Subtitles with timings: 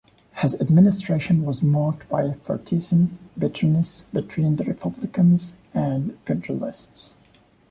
[0.37, 7.15] His administration was marked by partisan bitterness between the Republicans and Federalists.